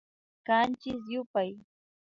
Kanchis 0.47 1.03
yupay 1.11 1.51